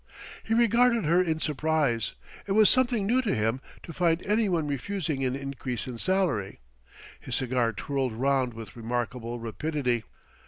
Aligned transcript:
He 0.43 0.55
regarded 0.55 1.05
her 1.05 1.21
in 1.21 1.39
surprise. 1.39 2.13
It 2.47 2.53
was 2.53 2.71
something 2.71 3.05
new 3.05 3.21
to 3.21 3.35
him 3.35 3.61
to 3.83 3.93
find 3.93 4.25
anyone 4.25 4.65
refusing 4.67 5.23
an 5.23 5.35
increase 5.35 5.85
in 5.85 5.99
salary. 5.99 6.59
His 7.19 7.35
cigar 7.35 7.71
twirled 7.71 8.13
round 8.13 8.55
with 8.55 8.75
remarkable 8.75 9.39
rapidity. 9.39 10.01